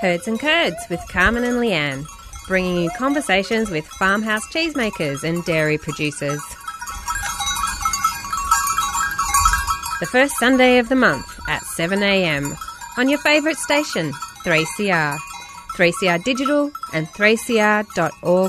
[0.00, 2.06] Herds and Curds with Carmen and Leanne,
[2.46, 6.40] bringing you conversations with farmhouse cheesemakers and dairy producers.
[9.98, 12.56] The first Sunday of the month at 7am
[12.96, 14.12] on your favourite station,
[14.44, 15.18] 3CR,
[15.74, 18.48] 3CR Digital and 3cr.org.au.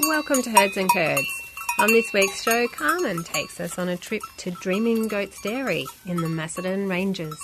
[0.00, 1.39] Welcome to Herds and Curds.
[1.80, 6.18] On this week's show, Carmen takes us on a trip to Dreaming Goats Dairy in
[6.18, 7.34] the Macedon Ranges.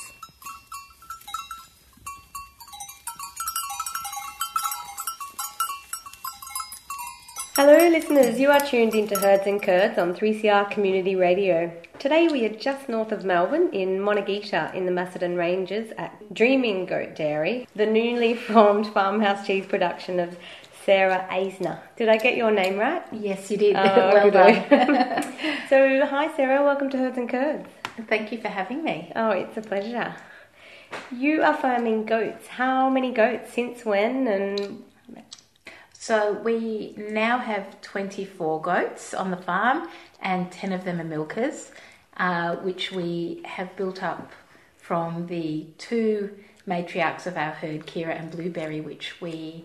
[7.54, 8.38] Hello, listeners.
[8.38, 11.72] You are tuned into Herds and Curds on 3CR Community Radio.
[11.98, 16.84] Today we are just north of Melbourne in Monegeetta in the Macedon Ranges at Dreaming
[16.84, 20.36] Goat Dairy, the newly formed farmhouse cheese production of
[20.86, 21.80] Sarah Eisner.
[21.96, 23.02] Did I get your name right?
[23.11, 23.74] Yes, you did.
[23.74, 23.83] Oh,
[24.14, 24.55] well done.
[25.69, 27.69] so, hi Sarah, welcome to Herds and Curds.
[28.08, 29.11] Thank you for having me.
[29.16, 30.14] Oh, it's a pleasure.
[31.11, 32.46] You are farming goats.
[32.46, 33.52] How many goats?
[33.52, 34.28] Since when?
[34.28, 34.84] And
[35.92, 39.89] so we now have 24 goats on the farm,
[40.22, 41.72] and 10 of them are milkers,
[42.16, 44.30] uh, which we have built up
[44.77, 46.30] from the two
[46.64, 49.64] matriarchs of our herd, Kira and Blueberry, which we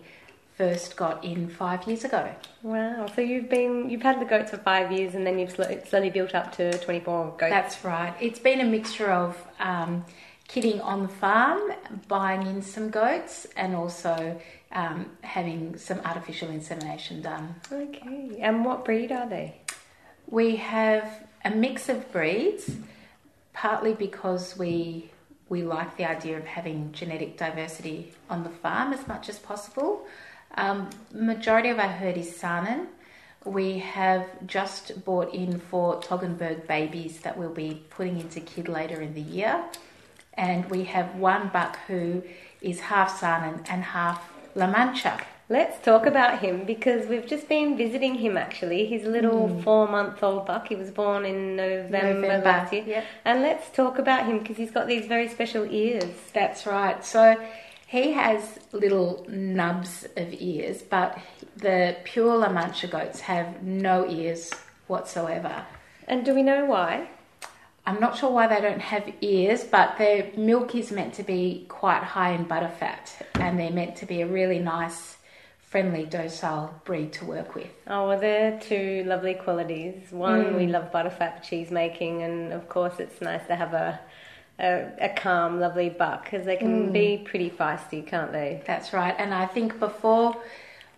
[0.56, 2.34] first got in five years ago.
[2.62, 3.06] Wow!
[3.14, 6.34] So you've been you've had the goats for five years, and then you've slowly built
[6.34, 7.50] up to twenty four goats.
[7.50, 8.14] That's right.
[8.20, 10.04] It's been a mixture of um,
[10.48, 11.72] kidding on the farm,
[12.08, 14.40] buying in some goats, and also
[14.72, 17.54] um, having some artificial insemination done.
[17.70, 18.38] Okay.
[18.40, 19.56] And what breed are they?
[20.28, 22.70] We have a mix of breeds,
[23.52, 25.10] partly because we
[25.48, 30.06] we like the idea of having genetic diversity on the farm as much as possible.
[30.54, 32.86] Um, majority of our herd is Saanen.
[33.44, 39.00] We have just bought in four Toggenburg babies that we'll be putting into kid later
[39.00, 39.64] in the year.
[40.34, 42.22] And we have one buck who
[42.60, 45.20] is half Saanen and half La Mancha.
[45.48, 48.86] Let's talk about him because we've just been visiting him actually.
[48.86, 49.62] He's a little mm.
[49.62, 50.68] four month old buck.
[50.68, 52.44] He was born in November, November.
[52.46, 52.84] last year.
[52.86, 53.04] Yep.
[53.24, 56.14] And let's talk about him because he's got these very special ears.
[56.32, 57.04] That's right.
[57.04, 57.36] So
[57.92, 61.18] he has little nubs of ears, but
[61.56, 64.50] the pure La Mancha goats have no ears
[64.86, 65.66] whatsoever.
[66.08, 67.10] And do we know why?
[67.84, 71.66] I'm not sure why they don't have ears, but their milk is meant to be
[71.68, 75.18] quite high in butterfat, and they're meant to be a really nice,
[75.60, 77.72] friendly, docile breed to work with.
[77.88, 80.10] Oh, well, they're two lovely qualities.
[80.10, 80.56] One, mm.
[80.56, 84.00] we love butterfat cheese making, and of course, it's nice to have a
[84.62, 86.92] a, a calm, lovely buck because they can mm.
[86.92, 88.62] be pretty feisty, can't they?
[88.66, 89.14] That's right.
[89.18, 90.36] And I think before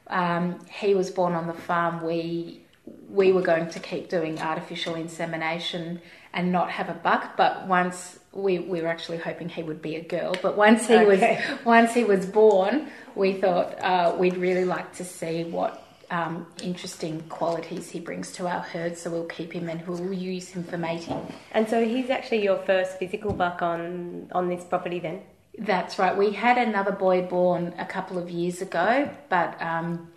[0.08, 2.60] um, he was born on the farm, we
[3.08, 6.02] we were going to keep doing artificial insemination
[6.34, 7.34] and not have a buck.
[7.36, 10.96] But once we, we were actually hoping he would be a girl, but once he
[10.96, 11.40] okay.
[11.46, 15.83] was once he was born, we thought uh, we'd really like to see what
[16.14, 20.48] um, interesting qualities he brings to our herd, so we'll keep him and we'll use
[20.48, 21.20] him for mating.
[21.50, 25.22] And so he's actually your first physical buck on on this property, then.
[25.58, 26.16] That's right.
[26.16, 30.08] We had another boy born a couple of years ago, but um,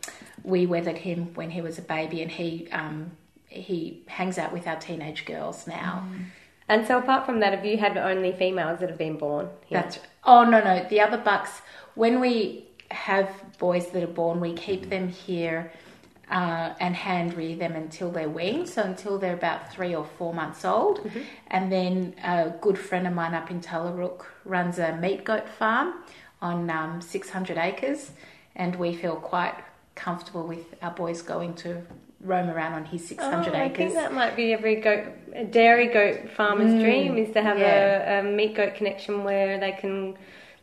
[0.43, 3.11] we wethered him when he was a baby, and he um,
[3.47, 6.07] he hangs out with our teenage girls now.
[6.07, 6.25] Mm.
[6.69, 9.49] And so, apart from that, have you had only females that have been born?
[9.65, 9.81] Here?
[9.81, 11.61] That's oh no no the other bucks
[11.95, 15.71] when we have boys that are born, we keep them here
[16.29, 20.33] uh, and hand rear them until they're weaned, so until they're about three or four
[20.33, 20.99] months old.
[20.99, 21.19] Mm-hmm.
[21.47, 25.93] And then a good friend of mine up in Tullarook runs a meat goat farm
[26.41, 28.11] on um, 600 acres,
[28.55, 29.55] and we feel quite
[29.95, 31.81] comfortable with our boys going to
[32.21, 33.55] roam around on his 600 oh, acres.
[33.55, 37.57] I think that might be every goat, dairy goat farmer's mm, dream is to have
[37.57, 38.17] yeah.
[38.17, 40.17] a, a meat goat connection where they can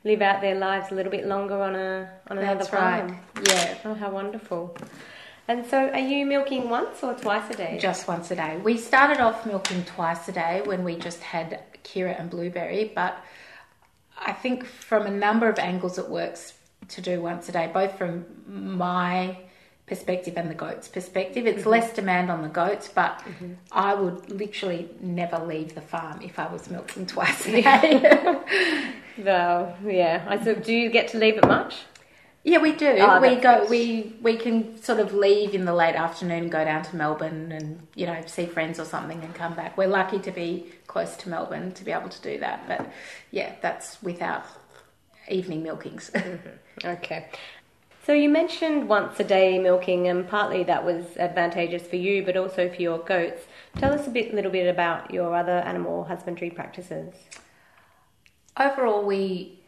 [0.05, 3.09] live out their lives a little bit longer on a on another That's farm.
[3.37, 3.49] Right.
[3.49, 3.79] Yeah.
[3.85, 4.77] Oh, how wonderful.
[5.47, 7.79] And so, are you milking once or twice a day?
[7.81, 8.57] Just once a day.
[8.63, 13.23] We started off milking twice a day when we just had Kira and Blueberry, but
[14.19, 16.55] I think from a number of angles it works
[16.89, 19.37] to do once a day, both from my
[19.87, 21.47] perspective and the goats' perspective.
[21.47, 21.71] It's mm-hmm.
[21.71, 23.53] less demand on the goats, but mm-hmm.
[23.71, 28.93] I would literally never leave the farm if I was milking twice a day.
[29.19, 30.25] well, yeah.
[30.27, 31.83] I so do you get to leave it much?
[32.45, 32.99] Yeah, we do.
[33.01, 33.61] Oh, we go.
[33.61, 33.71] Good.
[33.71, 37.51] We we can sort of leave in the late afternoon, and go down to Melbourne,
[37.51, 39.79] and you know see friends or something, and come back.
[39.79, 42.69] We're lucky to be close to Melbourne to be able to do that.
[42.69, 42.93] But
[43.31, 44.45] yeah, that's without
[45.29, 46.11] evening milkings.
[46.13, 46.87] mm-hmm.
[46.87, 47.31] Okay.
[48.07, 52.37] So you mentioned once a day milking, and partly that was advantageous for you, but
[52.37, 53.43] also for your goats.
[53.77, 57.15] Tell us a bit, little bit about your other animal husbandry practices.
[58.61, 59.64] Overall, we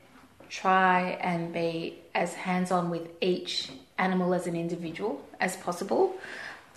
[0.48, 6.16] try and be as hands-on with each animal as an individual as possible.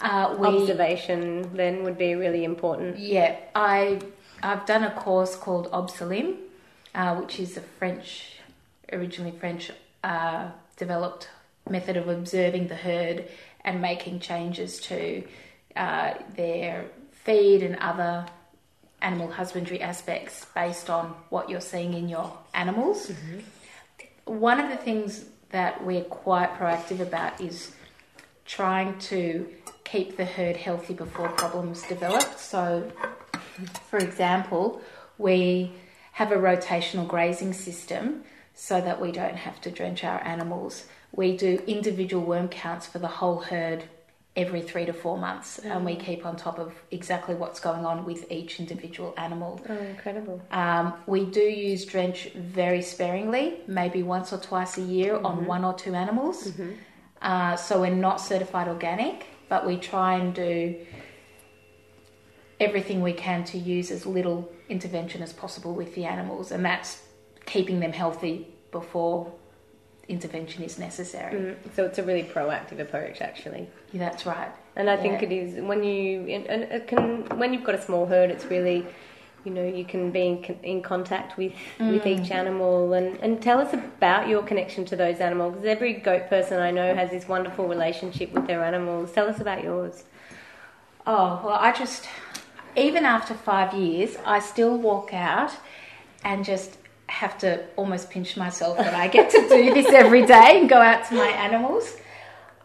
[0.01, 2.98] Uh, we, Observation then would be really important.
[2.98, 4.00] Yeah, I
[4.42, 6.38] I've done a course called Obsalim,
[6.95, 8.39] uh, which is a French,
[8.94, 9.71] originally French
[10.04, 11.27] uh, developed
[11.69, 13.25] method of observing the herd
[13.66, 15.24] and making changes to
[15.75, 18.25] uh, their feed and other
[19.01, 23.07] animal husbandry aspects based on what you're seeing in your animals.
[23.07, 23.39] Mm-hmm.
[24.29, 27.71] One of the things that we're quite proactive about is
[28.45, 29.47] trying to
[29.83, 32.37] keep the herd healthy before problems develop.
[32.37, 32.91] So,
[33.89, 34.81] for example,
[35.17, 35.71] we
[36.13, 38.23] have a rotational grazing system
[38.53, 42.99] so that we don't have to drench our animals we do individual worm counts for
[42.99, 43.83] the whole herd
[44.44, 45.69] every three to four months, mm.
[45.69, 49.51] and we keep on top of exactly what's going on with each individual animal.
[49.69, 50.41] Oh, incredible!
[50.51, 55.25] Um, we do use drench very sparingly, maybe once or twice a year mm-hmm.
[55.25, 56.38] on one or two animals.
[56.47, 56.71] Mm-hmm.
[57.21, 60.75] Uh, so we're not certified organic, but we try and do
[62.59, 67.03] everything we can to use as little intervention as possible with the animals, and that's
[67.45, 69.31] keeping them healthy before
[70.09, 71.39] intervention is necessary.
[71.39, 73.69] Mm, so it's a really proactive approach, actually.
[73.94, 74.51] Yeah, that's right.
[74.75, 75.01] And I yeah.
[75.01, 78.45] think it is when you and it can when you've got a small herd, it's
[78.45, 78.85] really
[79.45, 81.94] you know you can be in, in contact with mm.
[81.94, 85.94] with each animal and and tell us about your connection to those animals because every
[85.94, 89.11] goat person I know has this wonderful relationship with their animals.
[89.11, 90.03] Tell us about yours.
[91.06, 92.07] Oh well, I just
[92.75, 95.51] even after five years, I still walk out
[96.23, 96.77] and just
[97.09, 100.77] have to almost pinch myself that I get to do this every day and go
[100.77, 101.97] out to my animals.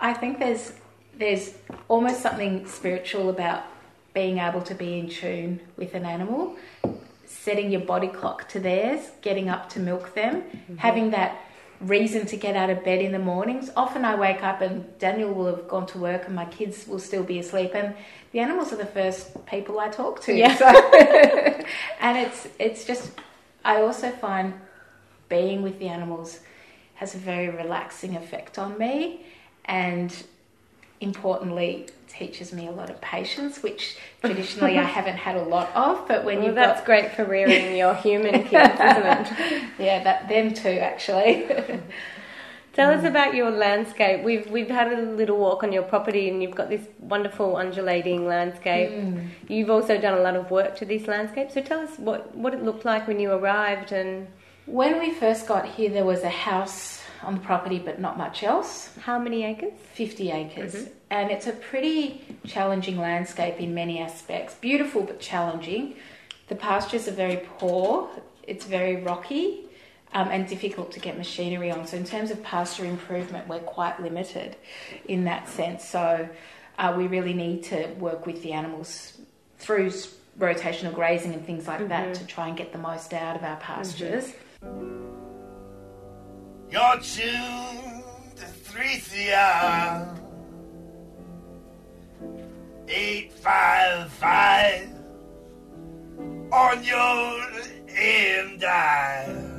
[0.01, 0.73] I think there's
[1.19, 1.55] there's
[1.89, 3.65] almost something spiritual about
[4.15, 6.57] being able to be in tune with an animal,
[7.27, 10.77] setting your body clock to theirs, getting up to milk them, mm-hmm.
[10.77, 11.41] having that
[11.81, 13.71] reason to get out of bed in the mornings.
[13.77, 16.99] Often I wake up and Daniel will have gone to work and my kids will
[16.99, 17.95] still be asleep and
[18.33, 20.35] the animals are the first people I talk to.
[20.35, 20.57] Yeah.
[20.57, 20.67] So,
[22.01, 23.13] and it's it's just
[23.65, 24.55] I also find
[25.29, 26.41] being with the animals
[26.97, 29.25] has a very relaxing effect on me
[29.65, 30.15] and
[31.01, 36.07] importantly teaches me a lot of patience which traditionally I haven't had a lot of
[36.07, 36.87] but when well, you that's got...
[36.87, 39.65] great for rearing your human kids isn't it?
[39.79, 41.47] Yeah that them too actually
[42.75, 44.25] Tell us about your landscape.
[44.25, 48.27] We've we've had a little walk on your property, and you've got this wonderful undulating
[48.27, 48.91] landscape.
[48.91, 49.29] Mm.
[49.49, 51.53] You've also done a lot of work to this landscape.
[51.53, 53.93] So tell us what what it looked like when you arrived.
[53.93, 54.27] And
[54.67, 58.43] when we first got here, there was a house on the property, but not much
[58.43, 58.91] else.
[59.01, 59.75] How many acres?
[59.93, 60.93] Fifty acres, mm-hmm.
[61.11, 64.55] and it's a pretty challenging landscape in many aspects.
[64.55, 65.95] Beautiful but challenging.
[66.49, 68.11] The pastures are very poor.
[68.43, 69.65] It's very rocky
[70.15, 71.87] um, and difficult to get machinery on.
[71.87, 74.57] So, in terms of pasture improvement, we're quite limited
[75.07, 75.85] in that sense.
[75.85, 76.29] So,
[76.79, 79.19] uh, we really need to work with the animals
[79.59, 79.91] through
[80.39, 81.89] rotational grazing and things like mm-hmm.
[81.89, 84.33] that to try and get the most out of our pastures.
[84.63, 85.01] Mm-hmm.
[86.71, 88.05] You're tuned
[88.37, 90.21] to 3CR
[92.89, 94.91] 855
[96.53, 97.41] on your
[97.97, 99.54] AM dial.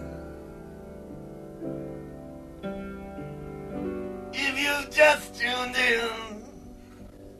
[4.57, 6.41] If you've just tuned in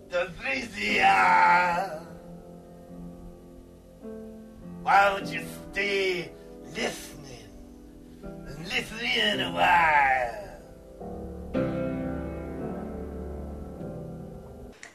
[0.10, 2.06] to 3CR,
[4.84, 6.34] why don't you stay
[6.76, 7.48] listening
[8.22, 10.42] and listen in a while?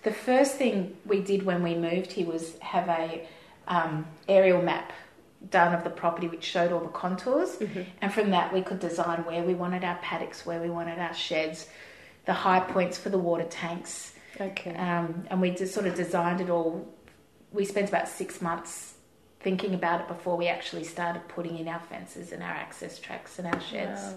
[0.02, 3.26] The first thing we did when we moved here was have a
[3.66, 4.92] um, aerial map
[5.48, 7.80] done of the property which showed all the contours mm-hmm.
[8.02, 11.14] and from that we could design where we wanted our paddocks where we wanted our
[11.14, 11.66] sheds
[12.26, 14.14] the high points for the water tanks.
[14.40, 14.74] Okay.
[14.74, 16.88] Um, and we just sort of designed it all.
[17.52, 18.94] We spent about six months
[19.40, 23.38] thinking about it before we actually started putting in our fences and our access tracks
[23.38, 24.02] and our sheds.
[24.02, 24.16] Wow.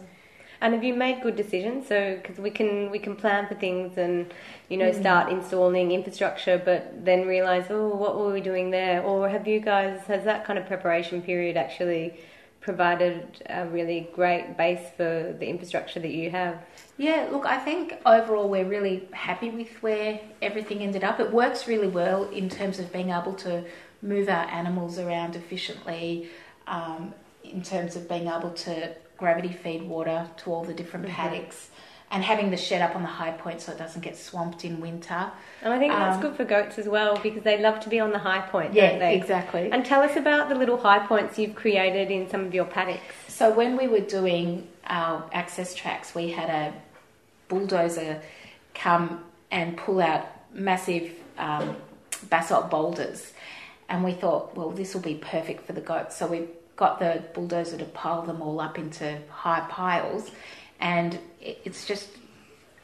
[0.62, 1.88] And have you made good decisions?
[1.88, 4.34] So because we can we can plan for things and
[4.70, 5.00] you know mm.
[5.00, 9.02] start installing infrastructure, but then realize oh what were we doing there?
[9.02, 12.18] Or have you guys has that kind of preparation period actually
[12.64, 16.58] provided a really great base for the infrastructure that you have?
[16.98, 21.20] Yeah, look, I think overall we're really happy with where everything ended up.
[21.20, 23.64] It works really well in terms of being able to
[24.02, 26.30] move our animals around efficiently,
[26.66, 31.16] um, in terms of being able to gravity feed water to all the different mm-hmm.
[31.16, 31.70] paddocks
[32.14, 34.80] and having the shed up on the high point so it doesn't get swamped in
[34.80, 35.32] winter.
[35.64, 38.00] And I think that's Um, good for goats as well because they love to be
[38.00, 39.16] on the high point, Yeah, don't they?
[39.16, 39.72] exactly.
[39.72, 43.02] And tell us about the little high points you've created in some of your paddocks.
[43.28, 46.74] So when we were doing our access tracks, we had a
[47.48, 48.22] bulldozer
[48.76, 51.76] come and pull out massive um,
[52.30, 53.34] basalt boulders,
[53.90, 56.16] and we thought, well, this will be perfect for the goats.
[56.16, 56.44] So we
[56.76, 60.30] got the bulldozer to pile them all up into high piles,
[60.84, 62.10] and it's just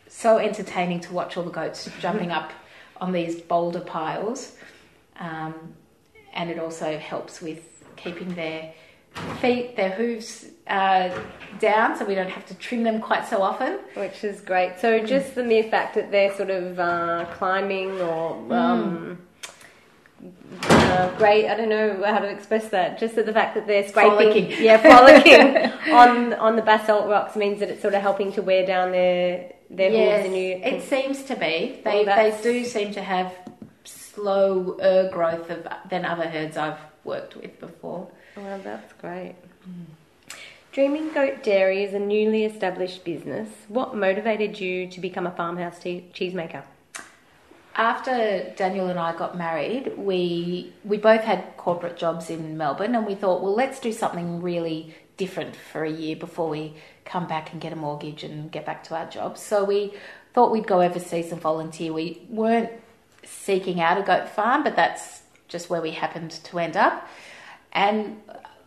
[0.08, 2.51] so entertaining to watch all the goats jumping up
[3.00, 4.56] on these boulder piles.
[5.20, 5.53] Um,
[6.34, 8.74] and it also helps with keeping their
[9.41, 11.10] feet, their hooves uh,
[11.60, 13.79] down, so we don't have to trim them quite so often.
[13.96, 14.79] Which is great.
[14.79, 19.20] So just the mere fact that they're sort of uh, climbing or um,
[20.64, 23.00] uh, great, I don't know how to express that.
[23.00, 24.52] Just that the fact that they're scraping, Frolicking.
[24.64, 28.66] yeah, frolicking on on the basalt rocks means that it's sort of helping to wear
[28.66, 30.56] down their their hooves, and you.
[30.64, 31.80] it seems to be.
[31.86, 33.34] Well, They they do seem to have
[33.86, 38.08] slower growth of, than other herds I've worked with before.
[38.36, 39.36] Well, that's great.
[40.72, 43.50] Dreaming Goat Dairy is a newly established business.
[43.68, 46.64] What motivated you to become a farmhouse tea- cheesemaker?
[47.76, 53.06] After Daniel and I got married, we we both had corporate jobs in Melbourne, and
[53.06, 56.74] we thought, well, let's do something really different for a year before we
[57.06, 59.42] come back and get a mortgage and get back to our jobs.
[59.42, 59.94] So we
[60.34, 61.92] thought we'd go overseas and volunteer.
[61.94, 62.70] We weren't
[63.24, 67.08] seeking out a goat farm, but that's just where we happened to end up.
[67.74, 68.22] And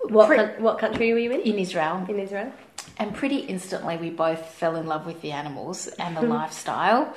[0.08, 1.40] What pre- what country were you in?
[1.40, 2.52] in Israel, In Israel.
[2.98, 7.14] and pretty instantly, we both fell in love with the animals and the lifestyle.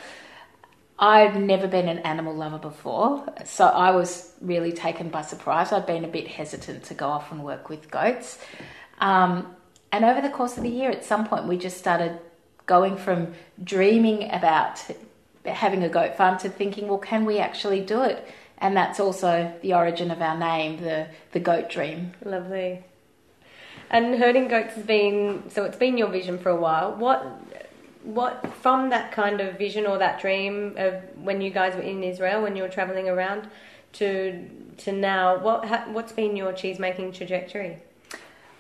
[0.97, 5.73] I've never been an animal lover before, so I was really taken by surprise.
[5.73, 8.39] I'd been a bit hesitant to go off and work with goats.
[8.99, 9.53] Um,
[9.91, 12.19] and over the course of the year, at some point, we just started
[12.65, 14.81] going from dreaming about
[15.45, 18.25] having a goat farm to thinking, well, can we actually do it?
[18.57, 22.13] And that's also the origin of our name, the, the goat dream.
[22.23, 22.83] Lovely.
[23.89, 26.95] And herding goats has been so it's been your vision for a while.
[26.95, 27.64] What
[28.05, 32.03] what from that kind of vision or that dream of when you guys were in
[32.03, 33.49] Israel when you were traveling around
[33.93, 34.47] to
[34.77, 37.77] to now what ha, what's been your cheese making trajectory?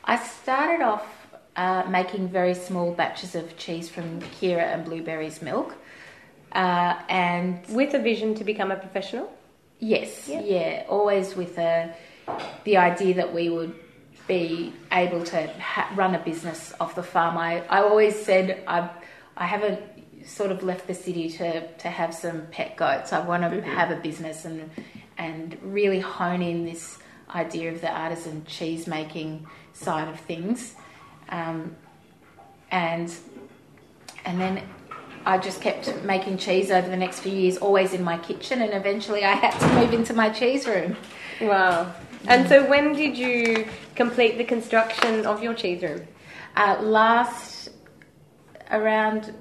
[0.03, 1.05] I started off
[1.55, 5.75] uh, making very small batches of cheese from Kira and Blueberry's milk.
[6.51, 9.31] Uh, and With a vision to become a professional?
[9.79, 10.41] yes, Yeah.
[10.41, 11.93] yeah, always with a,
[12.63, 13.73] the idea that we would
[14.27, 17.37] be able to ha- run a business off the farm.
[17.37, 18.89] I, I always said I,
[19.37, 19.81] I haven't
[20.25, 23.13] sort of left the city to, to have some pet goats.
[23.13, 24.69] I want to have a business and,
[25.17, 26.97] and really hone in this
[27.29, 30.75] idea of the artisan cheese making side of things.
[31.29, 31.75] Um,
[32.71, 33.13] and
[34.25, 34.63] and then
[35.25, 38.73] I just kept making cheese over the next few years, always in my kitchen, and
[38.73, 40.97] eventually I had to move into my cheese room.
[41.41, 41.93] Wow.
[42.27, 46.07] And so when did you complete the construction of your cheese room?
[46.55, 47.69] Uh, last
[48.71, 49.33] around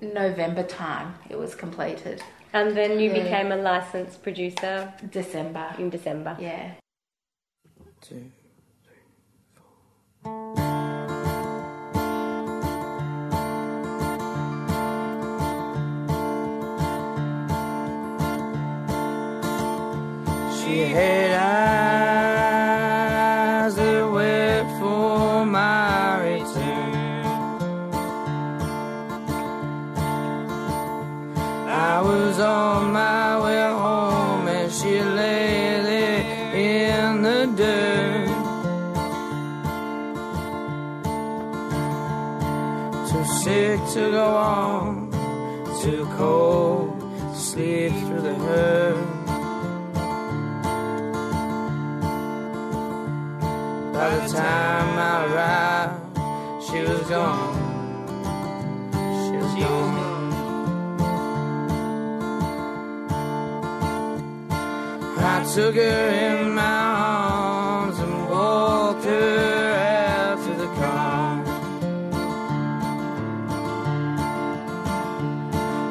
[0.00, 2.22] November time, it was completed.
[2.52, 3.22] And then you Yeah.
[3.22, 6.36] became a licensed producer December, in December.
[6.40, 6.72] yeah.
[8.00, 8.30] two,
[20.58, 21.33] She had
[32.04, 38.28] was on my way home and she lay there in the dirt.
[43.08, 45.10] Too sick to go on,
[45.82, 49.24] too cold to sleep through the hurt.
[53.94, 57.63] By the time I arrived, she was gone.
[65.54, 69.74] Took her in my arms and walked her
[70.26, 71.44] out to the car.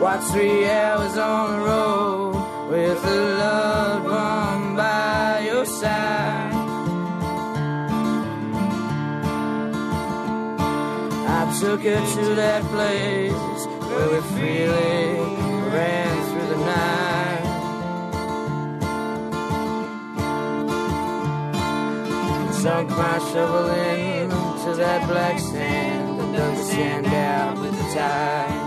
[0.02, 6.54] Watched three hours on the road with a loved one by your side.
[11.40, 15.20] I took her to that place where we freely
[15.72, 17.13] ran through the night.
[22.64, 28.62] sunk my shovel into that black sand and dug the sand out with the tide.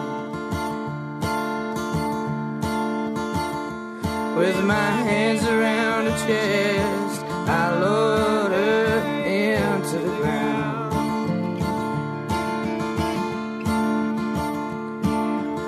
[4.36, 10.92] With my hands around her chest, I lowered her into the ground.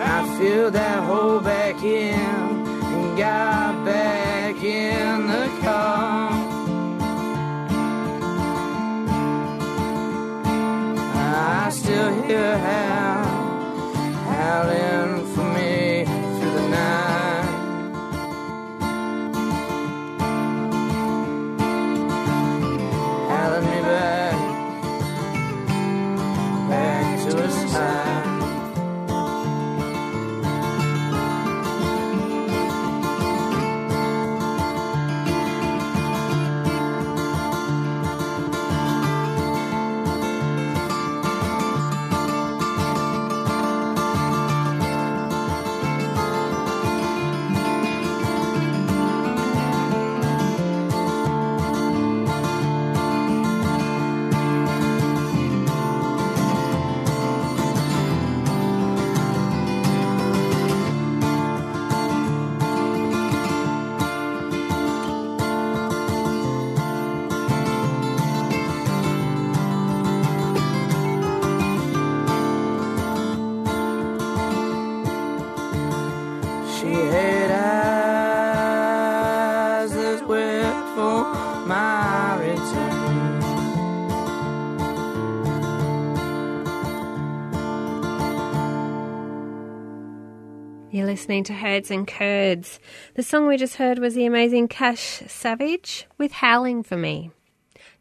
[0.02, 3.47] I filled that hole back in and got
[12.28, 12.58] still hear
[14.28, 14.87] Hal
[91.08, 92.78] listening to Herds and Curds.
[93.14, 97.30] The song we just heard was the amazing Cash Savage with Howling for Me.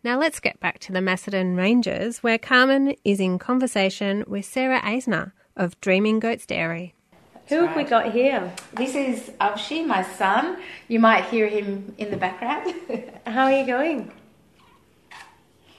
[0.03, 4.81] Now let's get back to the Macedon Ranges, where Carmen is in conversation with Sarah
[4.83, 6.95] Eisner of Dreaming Goats Dairy.
[7.47, 8.53] Who have we got here?
[8.73, 10.57] This is Avshi, my son.
[10.89, 12.75] You might hear him in the background.
[13.25, 14.11] How are you going?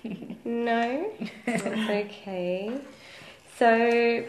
[0.47, 1.13] no?
[1.45, 2.81] That's okay.
[3.59, 4.25] So,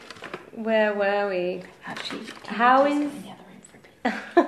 [0.64, 1.64] where were we?
[1.86, 3.62] Can How is- go in the other room
[4.34, 4.46] for a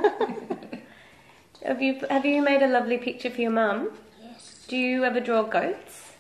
[0.68, 0.84] bit?
[1.66, 3.92] Have you have you made a lovely picture for your mum?
[4.22, 4.66] Yes.
[4.68, 6.14] Do you ever draw goats?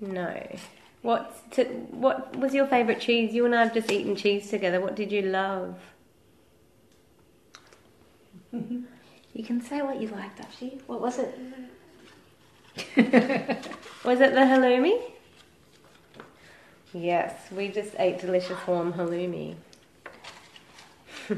[0.00, 0.32] No.
[1.02, 3.34] What to, what was your favourite cheese?
[3.34, 4.80] You and I have just eaten cheese together.
[4.80, 5.76] What did you love?
[9.34, 10.80] You can say what you liked, actually.
[10.88, 11.32] What was it?
[14.04, 15.00] Was it the halloumi?
[16.92, 19.56] Yes, we just ate delicious warm halloumi.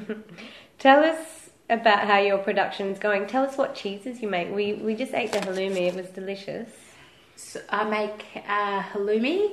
[0.78, 3.26] Tell us about how your production's going.
[3.26, 4.54] Tell us what cheeses you make.
[4.54, 5.88] We we just ate the halloumi.
[5.88, 6.68] It was delicious.
[7.36, 9.52] So I make uh, halloumi,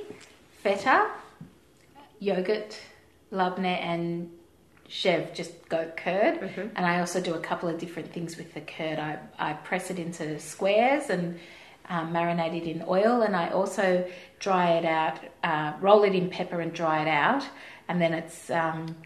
[0.62, 1.10] feta,
[2.20, 2.78] yogurt,
[3.32, 4.30] labneh, and
[4.88, 6.38] chev, just goat curd.
[6.76, 8.98] And I also do a couple of different things with the curd.
[8.98, 11.38] I, I press it into squares and
[11.88, 14.06] um, marinate it in oil, and I also
[14.38, 17.44] dry it out, uh, roll it in pepper and dry it out,
[17.88, 18.96] and then it's um,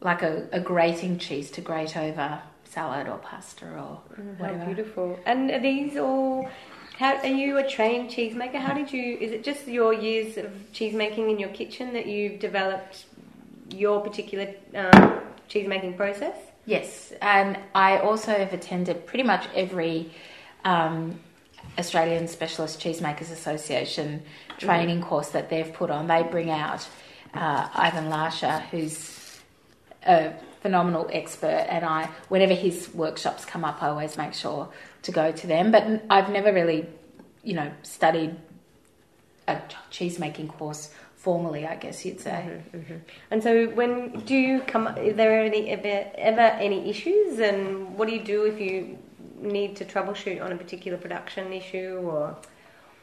[0.00, 4.00] like a, a grating cheese to grate over salad or pasta or How
[4.38, 4.64] whatever.
[4.66, 5.18] beautiful!
[5.26, 6.48] And are these all?
[6.98, 8.56] How are you a trained cheesemaker?
[8.56, 9.16] How did you?
[9.18, 13.06] Is it just your years of cheese making in your kitchen that you've developed
[13.74, 16.36] your particular um, cheese making process?
[16.66, 20.12] Yes, and I also have attended pretty much every
[20.64, 21.18] um,
[21.78, 24.58] Australian Specialist Cheesemakers Association mm-hmm.
[24.58, 26.06] training course that they've put on.
[26.06, 26.88] They bring out
[27.34, 29.40] uh, Ivan Larcher, who's
[30.06, 34.68] a phenomenal expert, and I, whenever his workshops come up, I always make sure
[35.02, 35.70] to go to them.
[35.70, 36.86] But I've never really,
[37.42, 38.36] you know, studied
[39.48, 42.46] a cheese making course formally, I guess you'd say.
[42.46, 42.96] Mm-hmm, mm-hmm.
[43.30, 44.88] And so, when do you come?
[44.98, 47.38] Is there any ever, ever any issues?
[47.38, 48.98] And what do you do if you
[49.40, 52.00] need to troubleshoot on a particular production issue?
[52.02, 52.36] Or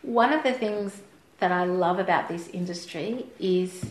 [0.02, 1.02] One of the things
[1.40, 3.86] that I love about this industry is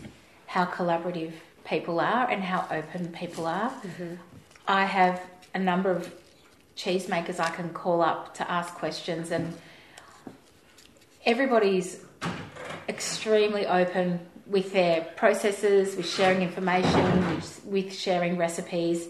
[0.47, 1.33] how collaborative
[1.65, 3.69] people are and how open people are.
[3.69, 4.15] Mm-hmm.
[4.67, 5.21] I have
[5.53, 6.13] a number of
[6.75, 9.53] cheesemakers I can call up to ask questions, and
[11.25, 12.01] everybody's
[12.87, 19.07] extremely open with their processes, with sharing information, with, with sharing recipes.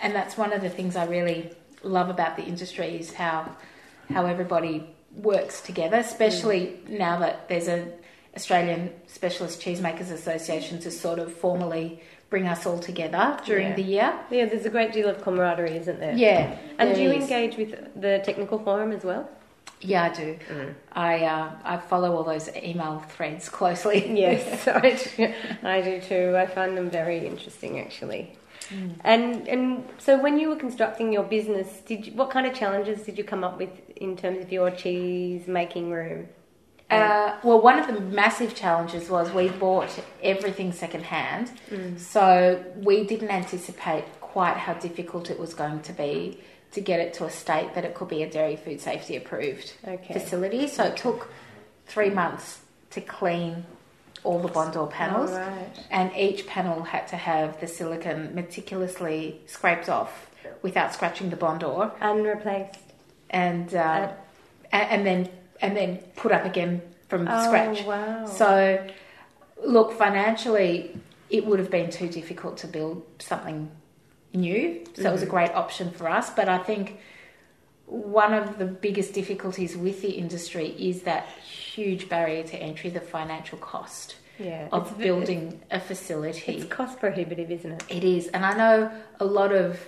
[0.00, 1.50] And that's one of the things I really
[1.82, 3.54] love about the industry is how
[4.12, 4.86] how everybody
[5.16, 7.92] works together, especially now that there's an
[8.36, 13.74] Australian Specialist Cheesemakers Association to sort of formally bring us all together during Yeah.
[13.74, 14.12] the year.
[14.30, 16.14] yeah, there's a great deal of camaraderie, isn't there?
[16.14, 16.56] Yeah.
[16.78, 17.22] And there do you is.
[17.24, 19.28] engage with the technical forum as well?
[19.80, 20.38] Yeah, I do.
[20.92, 23.98] I uh, I follow all those email threads closely.
[24.18, 26.34] Yes, I do, I do too.
[26.36, 28.32] I find them very interesting, actually.
[29.04, 33.02] And and so when you were constructing your business, did you, what kind of challenges
[33.02, 36.28] did you come up with in terms of your cheese making room?
[36.90, 39.90] Uh, well, one of the massive challenges was we bought
[40.22, 41.50] everything secondhand,
[41.98, 46.40] so we didn't anticipate quite how difficult it was going to be
[46.72, 49.72] to get it to a state that it could be a dairy food safety approved
[49.86, 50.12] Okay.
[50.12, 50.66] facility.
[50.68, 51.30] So it took
[51.86, 53.64] three months to clean
[54.24, 55.86] all the Bondor panels, Oh, right.
[55.90, 60.30] and each panel had to have the silicon meticulously scraped off
[60.62, 62.78] without scratching the Bondor Unreplaced.
[63.30, 64.10] and uh,
[64.72, 65.28] a- and then
[65.60, 67.82] and then put up again from Oh, scratch.
[67.84, 68.26] wow.
[68.26, 68.86] So,
[69.64, 70.96] look, financially,
[71.30, 73.70] it would have been too difficult to build something
[74.34, 74.84] new.
[74.94, 75.30] So it was a Mm-hmm.
[75.34, 76.30] great option for us.
[76.30, 76.98] But I think
[77.88, 83.00] one of the biggest difficulties with the industry is that huge barrier to entry, the
[83.00, 84.68] financial cost Yeah.
[84.72, 86.52] of building a facility.
[86.52, 87.84] It's cost prohibitive, isn't it?
[87.88, 89.80] It is, and I know a lot of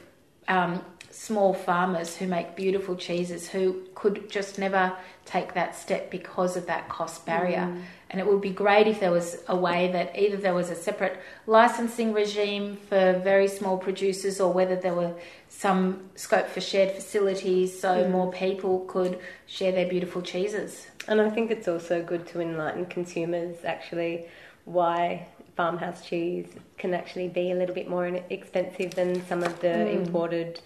[0.49, 4.93] um, small farmers who make beautiful cheeses who could just never
[5.25, 7.77] take that step because of that cost barrier.
[8.11, 10.75] And it would be great if there was a way that either there was a
[10.75, 15.15] separate licensing regime for very small producers, or whether there were
[15.49, 20.87] some scope for shared facilities so more people could share their beautiful cheeses.
[21.07, 24.27] And I think it's also good to enlighten consumers actually
[24.65, 26.47] why farmhouse cheese
[26.79, 30.07] can actually be a little bit more expensive than some of the Mm.
[30.07, 30.61] imported,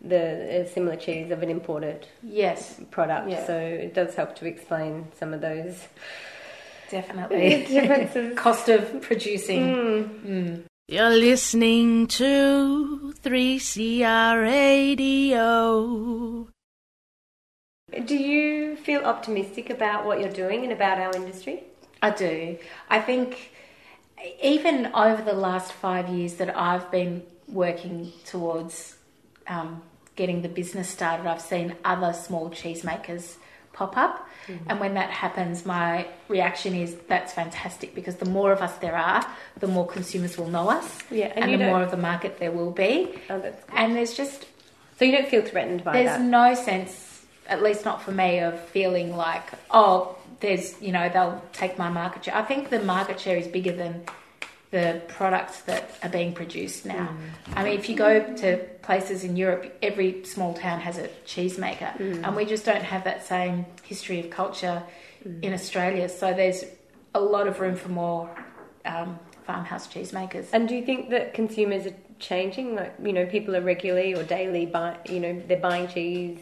[0.00, 3.28] the uh, similar cheese of an imported Yes, product.
[3.28, 3.46] Yeah.
[3.46, 5.86] So it does help to explain some of those
[6.90, 7.64] definitely.
[7.68, 8.38] differences.
[8.38, 9.74] cost of producing.
[10.26, 10.62] Mm.
[10.88, 16.48] You're listening to 3CR Radio.
[18.04, 21.64] Do you feel optimistic about what you're doing and about our industry?
[22.02, 22.58] I do.
[22.88, 23.52] I think
[24.42, 28.96] even over the last five years that I've been working towards
[29.46, 29.82] um,
[30.16, 33.36] getting the business started, I've seen other small cheesemakers
[33.72, 34.28] pop up.
[34.46, 34.70] Mm-hmm.
[34.70, 38.96] And when that happens, my reaction is that's fantastic because the more of us there
[38.96, 39.24] are,
[39.58, 40.98] the more consumers will know us.
[41.10, 43.14] Yeah, and and, the more of the market there will be.
[43.28, 43.74] Oh, that's good.
[43.74, 44.46] And there's just
[44.98, 46.18] So you don't feel threatened by there's that?
[46.18, 51.08] There's no sense, at least not for me, of feeling like, oh, there's, you know,
[51.08, 52.34] they'll take my market share.
[52.34, 54.04] I think the market share is bigger than
[54.70, 57.08] the products that are being produced now.
[57.08, 57.56] Mm.
[57.56, 61.96] I mean, if you go to places in Europe, every small town has a cheesemaker,
[61.96, 62.24] mm.
[62.24, 64.82] and we just don't have that same history of culture
[65.26, 65.42] mm.
[65.42, 66.08] in Australia.
[66.08, 66.64] So there's
[67.14, 68.30] a lot of room for more
[68.84, 70.46] um, farmhouse cheesemakers.
[70.52, 72.76] And do you think that consumers are changing?
[72.76, 76.38] Like, you know, people are regularly or daily buy, you know, they're buying cheese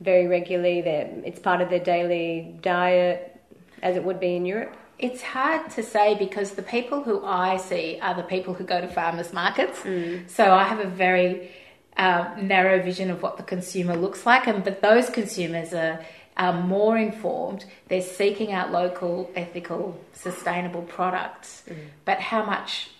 [0.00, 0.80] very regularly.
[0.80, 3.38] They're, it's part of their daily diet,
[3.82, 4.74] as it would be in Europe.
[4.98, 8.80] It's hard to say because the people who I see are the people who go
[8.80, 9.80] to farmers markets.
[9.80, 10.18] Hmm.
[10.26, 11.50] So I have a very
[11.96, 16.04] uh, narrow vision of what the consumer looks like, and but those consumers are
[16.36, 17.64] are more informed.
[17.88, 21.62] They're seeking out local, ethical, sustainable products.
[21.66, 21.74] Hmm.
[22.04, 22.90] But how much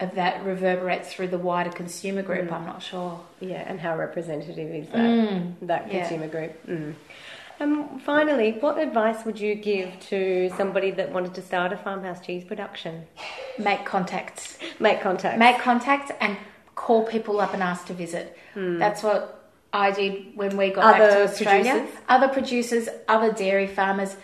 [0.00, 2.54] of that reverberates through the wider consumer group, hmm.
[2.54, 3.20] I'm not sure.
[3.40, 6.00] Yeah, and how representative is that that yeah.
[6.00, 6.94] consumer group?
[7.60, 7.62] Mm.
[7.62, 12.20] Um, finally, what advice would you give to somebody that wanted to start a farmhouse
[12.24, 13.06] cheese production?
[13.58, 14.58] Make contacts.
[14.78, 15.38] Make contacts.
[15.38, 16.36] make contact and
[16.74, 18.36] call people up and ask to visit.
[18.54, 21.00] That's what I did when we got back.
[21.00, 21.72] Other to Australia.
[21.72, 21.98] producers?
[22.08, 24.16] Other producers, other dairy farmers,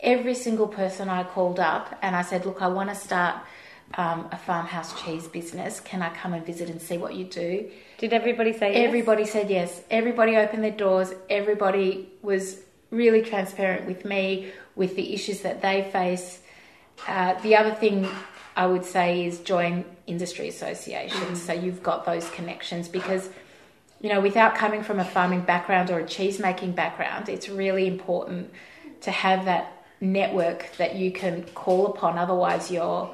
[0.00, 3.36] every single person I called up and I said, "Look, I want to start
[3.94, 5.80] um, a farmhouse cheese business.
[5.80, 8.86] Can I come and visit and see what you do?" Did everybody say yes?
[8.88, 9.82] Everybody said yes.
[9.90, 11.12] Everybody opened their doors.
[11.28, 12.60] Everybody was
[12.96, 16.40] really transparent with me with the issues that they face.
[17.06, 18.08] Uh, the other thing
[18.56, 23.28] I would say is join industry associations so you've got those connections because
[24.00, 27.86] you know without coming from a farming background or a cheese making background it's really
[27.86, 28.50] important
[29.00, 33.12] to have that network that you can call upon otherwise you're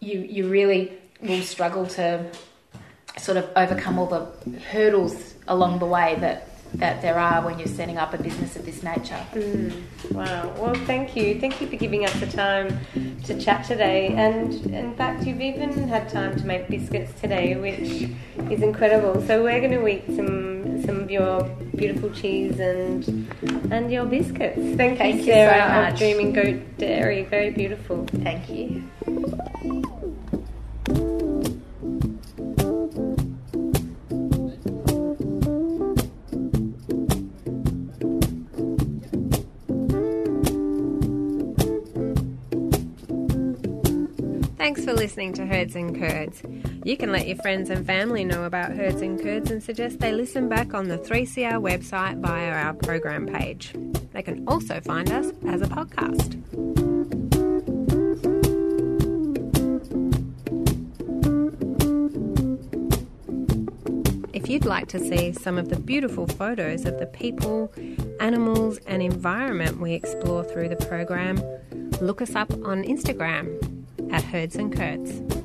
[0.00, 2.28] you you really will struggle to
[3.18, 7.68] sort of overcome all the hurdles along the way that that there are when you're
[7.68, 9.24] setting up a business of this nature.
[9.32, 10.54] Mm, wow.
[10.58, 11.40] Well, thank you.
[11.40, 12.78] Thank you for giving us the time
[13.24, 14.08] to chat today.
[14.08, 18.08] And in fact, you've even had time to make biscuits today, which
[18.50, 19.22] is incredible.
[19.26, 21.42] So we're going to eat some some of your
[21.76, 23.28] beautiful cheese and
[23.72, 24.76] and your biscuits.
[24.76, 25.98] Thank, Thank you, you so Sarah of.
[25.98, 27.24] Dreaming Goat Dairy.
[27.24, 28.06] Very beautiful.
[28.22, 28.84] Thank you.
[45.08, 46.42] Listening to Herds and Curds.
[46.84, 50.12] You can let your friends and family know about Herds and Curds and suggest they
[50.12, 53.74] listen back on the 3CR website via our program page.
[54.12, 56.34] They can also find us as a podcast.
[64.34, 67.72] If you'd like to see some of the beautiful photos of the people,
[68.20, 71.42] animals, and environment we explore through the program,
[72.02, 73.77] look us up on Instagram
[74.10, 75.37] at Herds and Curds.